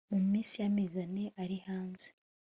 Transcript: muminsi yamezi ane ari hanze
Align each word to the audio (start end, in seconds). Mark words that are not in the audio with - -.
muminsi 0.11 0.55
yamezi 0.63 0.97
ane 1.05 1.25
ari 1.41 1.57
hanze 1.67 2.09